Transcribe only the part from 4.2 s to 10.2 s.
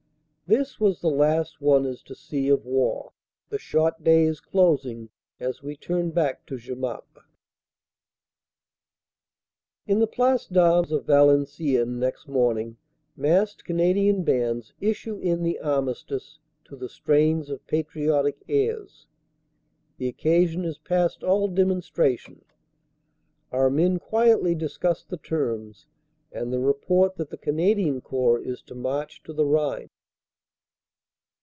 is closing as we turn back to Jemappes. In the